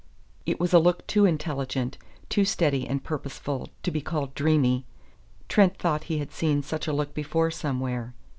[0.47, 4.87] It was a look too intelligent, too steady and purposeful, to be called dreamy.
[5.47, 8.15] Trent thought he had seen such a look before somewhere.